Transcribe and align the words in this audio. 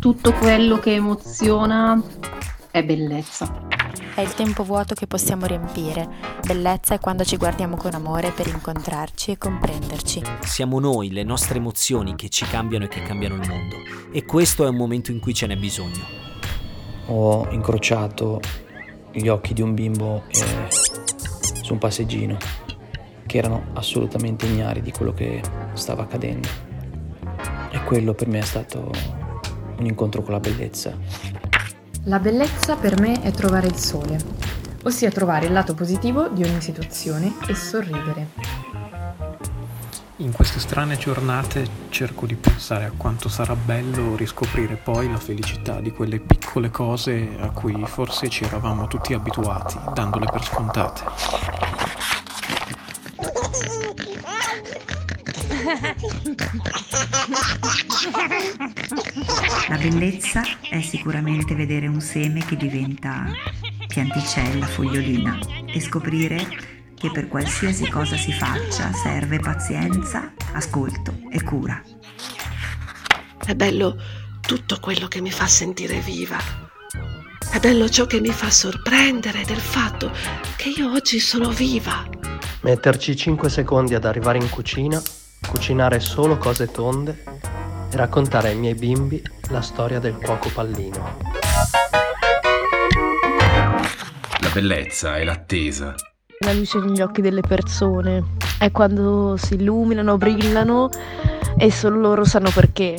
Tutto 0.00 0.32
quello 0.32 0.78
che 0.78 0.94
emoziona 0.94 2.00
è 2.70 2.84
bellezza. 2.84 3.66
È 4.14 4.20
il 4.20 4.32
tempo 4.32 4.62
vuoto 4.62 4.94
che 4.94 5.08
possiamo 5.08 5.44
riempire. 5.44 6.08
Bellezza 6.46 6.94
è 6.94 7.00
quando 7.00 7.24
ci 7.24 7.36
guardiamo 7.36 7.76
con 7.76 7.94
amore 7.94 8.30
per 8.30 8.46
incontrarci 8.46 9.32
e 9.32 9.38
comprenderci. 9.38 10.22
Siamo 10.42 10.78
noi, 10.78 11.10
le 11.10 11.24
nostre 11.24 11.58
emozioni, 11.58 12.14
che 12.14 12.28
ci 12.28 12.44
cambiano 12.46 12.84
e 12.84 12.88
che 12.88 13.02
cambiano 13.02 13.34
il 13.34 13.48
mondo. 13.48 13.74
E 14.12 14.24
questo 14.24 14.64
è 14.64 14.68
un 14.68 14.76
momento 14.76 15.10
in 15.10 15.18
cui 15.18 15.34
ce 15.34 15.48
n'è 15.48 15.56
bisogno. 15.56 16.04
Ho 17.06 17.48
incrociato 17.50 18.40
gli 19.10 19.26
occhi 19.26 19.52
di 19.52 19.62
un 19.62 19.74
bimbo 19.74 20.22
e... 20.28 20.70
su 20.70 21.72
un 21.72 21.78
passeggino, 21.78 22.36
che 23.26 23.38
erano 23.38 23.66
assolutamente 23.74 24.46
ignari 24.46 24.80
di 24.80 24.92
quello 24.92 25.12
che 25.12 25.42
stava 25.72 26.02
accadendo. 26.02 26.48
E 27.70 27.82
quello 27.82 28.14
per 28.14 28.28
me 28.28 28.38
è 28.38 28.42
stato 28.42 29.26
un 29.78 29.86
incontro 29.86 30.22
con 30.22 30.32
la 30.32 30.40
bellezza. 30.40 30.96
La 32.04 32.18
bellezza 32.18 32.76
per 32.76 33.00
me 33.00 33.20
è 33.22 33.30
trovare 33.30 33.66
il 33.66 33.76
sole, 33.76 34.18
ossia 34.84 35.10
trovare 35.10 35.46
il 35.46 35.52
lato 35.52 35.74
positivo 35.74 36.28
di 36.28 36.42
ogni 36.42 36.60
situazione 36.60 37.34
e 37.46 37.54
sorridere. 37.54 38.66
In 40.20 40.32
queste 40.32 40.58
strane 40.58 40.96
giornate 40.96 41.64
cerco 41.90 42.26
di 42.26 42.34
pensare 42.34 42.86
a 42.86 42.92
quanto 42.96 43.28
sarà 43.28 43.54
bello 43.54 44.16
riscoprire 44.16 44.74
poi 44.74 45.08
la 45.08 45.16
felicità 45.16 45.80
di 45.80 45.92
quelle 45.92 46.18
piccole 46.18 46.70
cose 46.70 47.36
a 47.38 47.50
cui 47.50 47.84
forse 47.86 48.28
ci 48.28 48.42
eravamo 48.42 48.88
tutti 48.88 49.14
abituati, 49.14 49.78
dandole 49.94 50.26
per 50.28 50.42
scontate. 50.42 51.67
La 59.68 59.76
bellezza 59.76 60.42
è 60.70 60.80
sicuramente 60.80 61.54
vedere 61.54 61.88
un 61.88 62.00
seme 62.00 62.44
che 62.44 62.56
diventa 62.56 63.26
pianticella, 63.86 64.66
fogliolina 64.66 65.38
e 65.66 65.80
scoprire 65.80 66.46
che 66.94 67.10
per 67.10 67.26
qualsiasi 67.28 67.88
cosa 67.88 68.16
si 68.16 68.32
faccia 68.32 68.92
serve 68.92 69.40
pazienza, 69.40 70.32
ascolto 70.52 71.18
e 71.30 71.42
cura. 71.42 71.82
È 73.44 73.54
bello 73.54 73.96
tutto 74.40 74.78
quello 74.80 75.08
che 75.08 75.20
mi 75.20 75.30
fa 75.30 75.46
sentire 75.46 75.98
viva. 76.00 76.38
È 77.50 77.58
bello 77.58 77.88
ciò 77.88 78.06
che 78.06 78.20
mi 78.20 78.30
fa 78.30 78.50
sorprendere 78.50 79.44
del 79.44 79.60
fatto 79.60 80.12
che 80.56 80.68
io 80.68 80.92
oggi 80.92 81.18
sono 81.18 81.50
viva. 81.50 82.08
Metterci 82.60 83.16
5 83.16 83.48
secondi 83.48 83.94
ad 83.94 84.04
arrivare 84.04 84.38
in 84.38 84.48
cucina 84.50 85.00
cucinare 85.48 85.98
solo 85.98 86.36
cose 86.36 86.70
tonde 86.70 87.24
e 87.90 87.96
raccontare 87.96 88.48
ai 88.48 88.56
miei 88.56 88.74
bimbi 88.74 89.22
la 89.50 89.62
storia 89.62 89.98
del 89.98 90.16
cuoco 90.16 90.50
pallino. 90.50 91.16
La 94.40 94.50
bellezza 94.52 95.16
è 95.16 95.24
l'attesa. 95.24 95.94
La 96.44 96.52
luce 96.52 96.78
negli 96.78 97.00
occhi 97.00 97.20
delle 97.20 97.40
persone 97.40 98.36
è 98.58 98.70
quando 98.70 99.36
si 99.36 99.54
illuminano, 99.54 100.18
brillano 100.18 100.90
e 101.56 101.72
solo 101.72 101.98
loro 101.98 102.24
sanno 102.24 102.50
perché. 102.54 102.96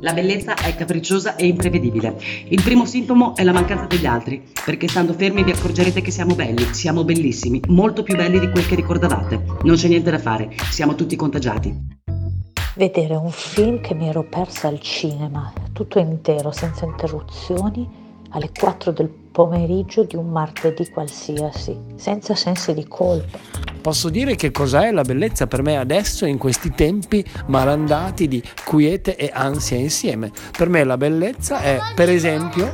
La 0.00 0.12
bellezza 0.12 0.54
è 0.54 0.74
capricciosa 0.74 1.36
e 1.36 1.46
imprevedibile. 1.46 2.16
Il 2.48 2.62
primo 2.62 2.84
sintomo 2.84 3.34
è 3.36 3.42
la 3.42 3.52
mancanza 3.52 3.86
degli 3.86 4.06
altri, 4.06 4.42
perché 4.64 4.88
stando 4.88 5.12
fermi 5.14 5.42
vi 5.44 5.52
accorgerete 5.52 6.02
che 6.02 6.10
siamo 6.10 6.34
belli, 6.34 6.74
siamo 6.74 7.04
bellissimi, 7.04 7.60
molto 7.68 8.02
più 8.02 8.14
belli 8.14 8.38
di 8.38 8.50
quel 8.50 8.66
che 8.66 8.74
ricordavate. 8.74 9.42
Non 9.62 9.76
c'è 9.76 9.88
niente 9.88 10.10
da 10.10 10.18
fare, 10.18 10.50
siamo 10.70 10.94
tutti 10.94 11.16
contagiati. 11.16 12.02
Vedere 12.76 13.14
un 13.14 13.30
film 13.30 13.80
che 13.80 13.94
mi 13.94 14.08
ero 14.08 14.24
persa 14.24 14.68
al 14.68 14.80
cinema, 14.80 15.52
tutto 15.72 15.98
intero, 15.98 16.50
senza 16.50 16.84
interruzioni, 16.84 17.88
alle 18.30 18.50
4 18.58 18.90
del 18.90 19.08
pomeriggio 19.08 20.04
di 20.04 20.16
un 20.16 20.28
martedì 20.28 20.88
qualsiasi, 20.90 21.78
senza 21.96 22.34
sensi 22.34 22.74
di 22.74 22.86
colpa 22.86 23.63
posso 23.84 24.08
dire 24.08 24.34
che 24.34 24.50
cos'è 24.50 24.92
la 24.92 25.02
bellezza 25.02 25.46
per 25.46 25.60
me 25.60 25.76
adesso 25.76 26.24
in 26.24 26.38
questi 26.38 26.70
tempi 26.70 27.22
malandati 27.48 28.26
di 28.28 28.42
quiete 28.64 29.14
e 29.14 29.30
ansia 29.30 29.76
insieme. 29.76 30.32
Per 30.56 30.70
me 30.70 30.84
la 30.84 30.96
bellezza 30.96 31.60
è, 31.60 31.78
per 31.94 32.08
esempio, 32.08 32.72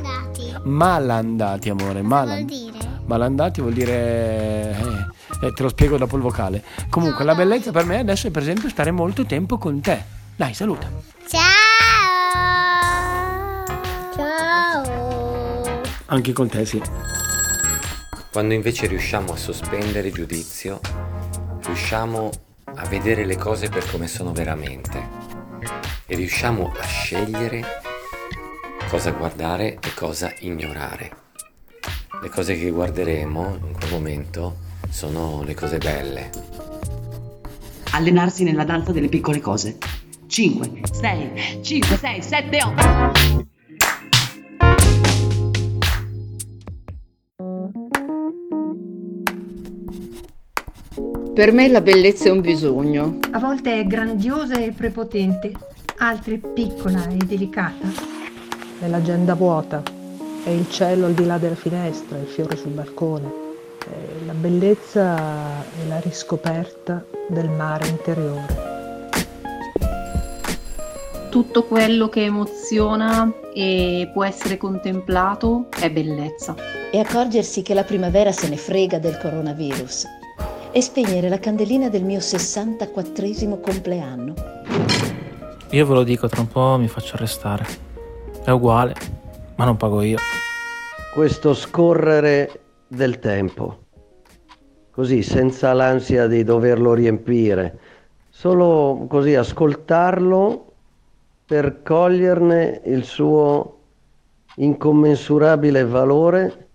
malandati, 0.63 1.67
amore, 1.67 2.01
malandati. 2.01 2.71
Malandati 3.07 3.59
vuol 3.59 3.73
dire... 3.73 3.91
Eh, 5.41 5.47
eh, 5.47 5.51
te 5.51 5.63
lo 5.63 5.67
spiego 5.67 5.97
dopo 5.97 6.15
il 6.15 6.21
vocale. 6.21 6.63
Comunque, 6.89 7.25
la 7.25 7.35
bellezza 7.35 7.71
per 7.71 7.83
me 7.83 7.99
adesso 7.99 8.27
è, 8.27 8.31
per 8.31 8.43
esempio, 8.43 8.69
stare 8.69 8.91
molto 8.91 9.25
tempo 9.25 9.57
con 9.57 9.81
te. 9.81 10.01
Dai, 10.33 10.53
saluta. 10.53 10.89
Ciao! 11.27 11.41
Ciao! 14.15 15.81
Anche 16.05 16.31
con 16.31 16.47
te, 16.47 16.65
sì. 16.65 16.81
Quando 18.31 18.53
invece 18.53 18.87
riusciamo 18.87 19.33
a 19.33 19.35
sospendere 19.35 20.09
giudizio, 20.09 20.79
riusciamo 21.65 22.29
a 22.63 22.87
vedere 22.87 23.25
le 23.25 23.35
cose 23.35 23.67
per 23.67 23.85
come 23.91 24.07
sono 24.07 24.31
veramente 24.31 25.05
e 26.05 26.15
riusciamo 26.15 26.71
a 26.73 26.85
scegliere 26.85 27.61
cosa 28.87 29.11
guardare 29.11 29.79
e 29.81 29.93
cosa 29.93 30.33
ignorare. 30.39 31.11
Le 32.21 32.29
cose 32.29 32.57
che 32.57 32.69
guarderemo 32.69 33.59
in 33.65 33.73
quel 33.73 33.91
momento 33.91 34.59
sono 34.89 35.43
le 35.43 35.53
cose 35.53 35.77
belle. 35.77 36.29
Allenarsi 37.91 38.45
nella 38.45 38.63
danza 38.63 38.93
delle 38.93 39.09
piccole 39.09 39.41
cose. 39.41 39.77
5, 40.27 40.83
6, 40.89 41.59
5, 41.61 41.97
6, 41.97 42.23
7, 42.23 42.63
8. 42.63 43.50
Per 51.33 51.53
me 51.53 51.69
la 51.69 51.79
bellezza 51.79 52.25
è 52.25 52.31
un 52.31 52.41
bisogno. 52.41 53.19
A 53.31 53.39
volte 53.39 53.79
è 53.79 53.87
grandiosa 53.87 54.55
e 54.55 54.73
prepotente, 54.73 55.53
altre 55.99 56.37
piccola 56.37 57.07
e 57.07 57.15
delicata. 57.25 57.87
È 58.77 58.87
l'agenda 58.89 59.33
vuota, 59.33 59.81
è 60.43 60.49
il 60.49 60.69
cielo 60.69 61.05
al 61.05 61.13
di 61.13 61.25
là 61.25 61.37
della 61.37 61.55
finestra, 61.55 62.17
il 62.17 62.27
fiore 62.27 62.57
sul 62.57 62.71
balcone. 62.71 63.31
È 63.79 64.25
la 64.25 64.33
bellezza 64.33 65.63
è 65.63 65.87
la 65.87 66.01
riscoperta 66.01 67.01
del 67.29 67.47
mare 67.47 67.87
interiore. 67.87 68.69
Tutto 71.29 71.63
quello 71.63 72.09
che 72.09 72.25
emoziona 72.25 73.31
e 73.55 74.09
può 74.11 74.25
essere 74.25 74.57
contemplato 74.57 75.67
è 75.79 75.89
bellezza. 75.89 76.55
E 76.91 76.99
accorgersi 76.99 77.61
che 77.61 77.73
la 77.73 77.85
primavera 77.85 78.33
se 78.33 78.49
ne 78.49 78.57
frega 78.57 78.99
del 78.99 79.17
coronavirus 79.17 80.19
e 80.73 80.81
spegnere 80.81 81.27
la 81.27 81.39
candelina 81.39 81.89
del 81.89 82.03
mio 82.03 82.19
64 82.19 83.59
compleanno. 83.59 84.33
Io 85.71 85.85
ve 85.85 85.93
lo 85.93 86.03
dico, 86.03 86.27
tra 86.27 86.41
un 86.41 86.47
po' 86.47 86.77
mi 86.77 86.87
faccio 86.87 87.15
arrestare. 87.15 87.65
È 88.43 88.49
uguale, 88.51 88.93
ma 89.55 89.65
non 89.65 89.77
pago 89.77 90.01
io. 90.01 90.17
Questo 91.13 91.53
scorrere 91.53 92.61
del 92.87 93.19
tempo, 93.19 93.83
così 94.91 95.23
senza 95.23 95.73
l'ansia 95.73 96.27
di 96.27 96.43
doverlo 96.43 96.93
riempire, 96.93 97.79
solo 98.29 99.05
così 99.09 99.35
ascoltarlo 99.35 100.73
per 101.45 101.81
coglierne 101.83 102.81
il 102.85 103.03
suo 103.03 103.79
incommensurabile 104.55 105.85
valore 105.85 106.67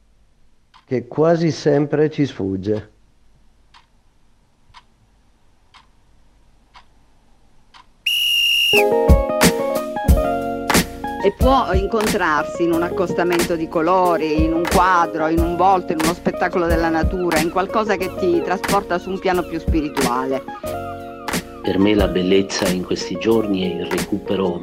che 0.84 1.07
quasi 1.07 1.51
sempre 1.51 2.11
ci 2.11 2.27
sfugge. 2.27 2.95
E 11.27 11.33
può 11.33 11.73
incontrarsi 11.73 12.63
in 12.63 12.71
un 12.71 12.84
accostamento 12.84 13.57
di 13.57 13.67
colori, 13.67 14.45
in 14.45 14.53
un 14.53 14.63
quadro, 14.63 15.27
in 15.27 15.41
un 15.41 15.57
volto, 15.57 15.91
in 15.91 15.99
uno 16.01 16.15
spettacolo 16.15 16.67
della 16.67 16.89
natura, 16.89 17.41
in 17.41 17.51
qualcosa 17.51 17.97
che 17.97 18.15
ti 18.15 18.41
trasporta 18.45 18.97
su 18.97 19.11
un 19.11 19.19
piano 19.19 19.43
più 19.43 19.59
spirituale. 19.59 20.45
Per 21.63 21.78
me 21.81 21.97
la 21.97 22.07
bellezza 22.07 22.69
in 22.69 22.84
questi 22.84 23.19
giorni 23.19 23.63
è 23.63 23.75
il 23.75 23.87
recupero 23.87 24.61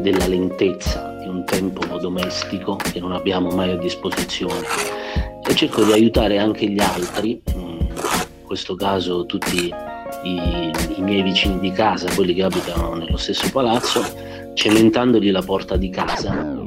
della 0.00 0.26
lentezza 0.26 1.14
di 1.20 1.28
un 1.28 1.44
tempo 1.44 1.84
domestico 1.98 2.76
che 2.76 2.98
non 2.98 3.12
abbiamo 3.12 3.50
mai 3.50 3.72
a 3.72 3.76
disposizione 3.76 4.64
e 5.46 5.54
cerco 5.54 5.84
di 5.84 5.92
aiutare 5.92 6.38
anche 6.38 6.66
gli 6.66 6.80
altri, 6.80 7.42
in 7.52 7.88
questo 8.46 8.74
caso 8.74 9.26
tutti 9.26 9.70
i, 10.22 10.70
i 10.96 11.02
miei 11.02 11.20
vicini 11.20 11.58
di 11.58 11.72
casa, 11.72 12.08
quelli 12.14 12.32
che 12.32 12.42
abitano 12.42 12.94
nello 12.94 13.18
stesso 13.18 13.50
palazzo, 13.50 14.45
cementandogli 14.56 15.30
la 15.30 15.42
porta 15.42 15.76
di 15.76 15.90
casa 15.90 16.64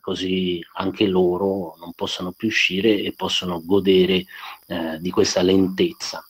così 0.00 0.60
anche 0.74 1.06
loro 1.06 1.76
non 1.78 1.92
possono 1.94 2.32
più 2.32 2.48
uscire 2.48 3.00
e 3.00 3.12
possono 3.14 3.62
godere 3.64 4.24
eh, 4.66 4.98
di 4.98 5.10
questa 5.10 5.42
lentezza. 5.42 6.24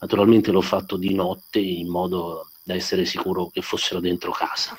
Naturalmente 0.00 0.52
l'ho 0.52 0.60
fatto 0.60 0.96
di 0.96 1.14
notte 1.14 1.58
in 1.58 1.88
modo 1.88 2.50
da 2.62 2.74
essere 2.74 3.04
sicuro 3.04 3.48
che 3.48 3.62
fossero 3.62 3.98
dentro 4.00 4.30
casa. 4.30 4.76